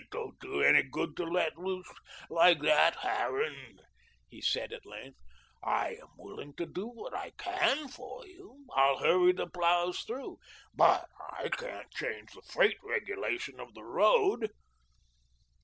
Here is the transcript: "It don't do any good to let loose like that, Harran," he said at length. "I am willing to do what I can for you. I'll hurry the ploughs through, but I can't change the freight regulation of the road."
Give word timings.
"It 0.03 0.09
don't 0.09 0.39
do 0.39 0.63
any 0.63 0.81
good 0.81 1.15
to 1.17 1.25
let 1.25 1.59
loose 1.59 1.87
like 2.27 2.61
that, 2.63 2.95
Harran," 2.95 3.81
he 4.27 4.41
said 4.41 4.73
at 4.73 4.83
length. 4.83 5.19
"I 5.63 5.89
am 6.01 6.07
willing 6.17 6.55
to 6.55 6.65
do 6.65 6.87
what 6.87 7.13
I 7.13 7.33
can 7.37 7.87
for 7.87 8.25
you. 8.25 8.65
I'll 8.75 8.97
hurry 8.97 9.31
the 9.31 9.45
ploughs 9.45 9.99
through, 10.01 10.39
but 10.73 11.07
I 11.29 11.49
can't 11.49 11.91
change 11.91 12.31
the 12.33 12.41
freight 12.41 12.77
regulation 12.81 13.59
of 13.59 13.75
the 13.75 13.83
road." 13.83 14.49